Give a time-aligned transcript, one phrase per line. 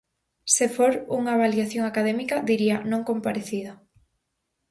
[0.55, 3.77] Se for unha avaliación académica, diría 'non comparecida'.